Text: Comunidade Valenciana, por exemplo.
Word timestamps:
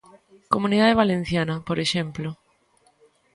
Comunidade 0.53 0.99
Valenciana, 1.01 1.55
por 1.67 1.77
exemplo. 1.85 2.29